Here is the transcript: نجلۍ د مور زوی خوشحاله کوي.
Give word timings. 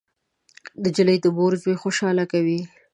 نجلۍ 0.83 1.17
د 1.21 1.25
مور 1.37 1.53
زوی 1.61 1.75
خوشحاله 1.83 2.23
کوي. 2.31 2.59